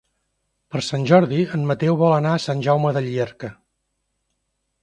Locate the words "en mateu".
1.59-1.99